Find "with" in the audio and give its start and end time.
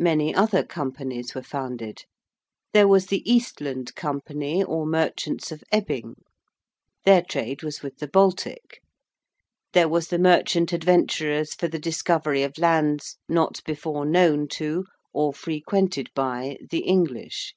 7.80-7.98